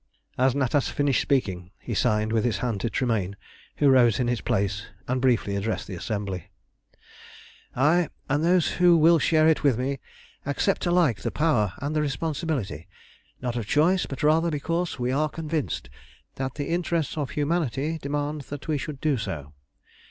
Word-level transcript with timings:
As 0.35 0.55
Natas 0.55 0.89
finished 0.89 1.21
speaking, 1.21 1.69
he 1.77 1.93
signed 1.93 2.31
with 2.33 2.43
his 2.43 2.57
hand 2.57 2.81
to 2.81 2.89
Tremayne, 2.89 3.35
who 3.75 3.87
rose 3.87 4.19
in 4.19 4.27
his 4.27 4.41
place 4.41 4.87
and 5.07 5.21
briefly 5.21 5.55
addressed 5.55 5.85
the 5.85 5.93
assembly 5.93 6.49
"I 7.75 8.09
and 8.27 8.43
those 8.43 8.71
who 8.81 8.97
will 8.97 9.19
share 9.19 9.47
it 9.47 9.61
with 9.61 9.77
me 9.77 9.99
accept 10.43 10.87
alike 10.87 11.21
the 11.21 11.29
power 11.29 11.73
and 11.83 11.95
the 11.95 12.01
responsibility 12.01 12.87
not 13.43 13.55
of 13.55 13.67
choice, 13.67 14.07
but 14.07 14.23
rather 14.23 14.49
because 14.49 14.97
we 14.97 15.11
are 15.11 15.29
convinced 15.29 15.87
that 16.33 16.55
the 16.55 16.69
interests 16.71 17.15
of 17.15 17.29
humanity 17.37 17.99
demand 17.99 18.41
that 18.49 18.67
we 18.67 18.79
should 18.79 19.01
do 19.01 19.17
so. 19.17 19.53